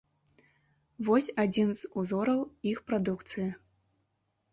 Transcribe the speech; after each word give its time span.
Вось 1.09 1.27
адзін 1.43 1.69
з 1.81 1.91
узораў 2.03 2.39
іх 2.71 2.81
прадукцыі. 2.87 3.47